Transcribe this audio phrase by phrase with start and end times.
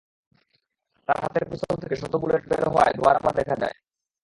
[1.07, 3.75] তাঁর হাতের পিস্তল থেকে সদ্য বুলেট বের হওয়ার ধোঁয়ার আভা দেখা যায়।